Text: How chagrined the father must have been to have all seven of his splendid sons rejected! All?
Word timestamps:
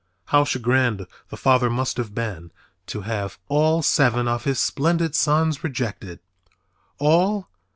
How 0.25 0.43
chagrined 0.45 1.05
the 1.29 1.37
father 1.37 1.69
must 1.69 1.97
have 1.97 2.15
been 2.15 2.49
to 2.87 3.01
have 3.01 3.37
all 3.49 3.83
seven 3.83 4.27
of 4.27 4.45
his 4.45 4.59
splendid 4.59 5.13
sons 5.13 5.63
rejected! 5.63 6.19
All? 6.97 7.47